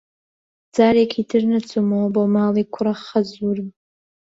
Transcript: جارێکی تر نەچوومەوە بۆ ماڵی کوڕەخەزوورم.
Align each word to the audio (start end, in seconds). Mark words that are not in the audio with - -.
جارێکی 0.75 1.21
تر 1.29 1.41
نەچوومەوە 1.51 2.07
بۆ 2.15 2.23
ماڵی 2.35 2.65
کوڕەخەزوورم. 2.73 3.69